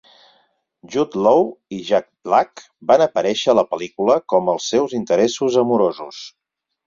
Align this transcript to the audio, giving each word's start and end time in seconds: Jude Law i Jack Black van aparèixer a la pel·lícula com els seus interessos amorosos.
Jude 0.93 1.19
Law 1.25 1.43
i 1.75 1.81
Jack 1.89 2.07
Black 2.29 2.63
van 2.91 3.05
aparèixer 3.07 3.53
a 3.53 3.55
la 3.59 3.65
pel·lícula 3.73 4.15
com 4.35 4.49
els 4.55 4.71
seus 4.73 4.97
interessos 5.01 5.59
amorosos. 5.65 6.25